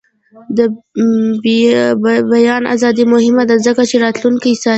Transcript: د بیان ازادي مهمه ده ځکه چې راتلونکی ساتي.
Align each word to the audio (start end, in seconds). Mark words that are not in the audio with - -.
د 0.57 0.59
بیان 2.33 2.63
ازادي 2.75 3.05
مهمه 3.13 3.43
ده 3.49 3.55
ځکه 3.65 3.83
چې 3.89 3.95
راتلونکی 4.05 4.51
ساتي. 4.61 4.69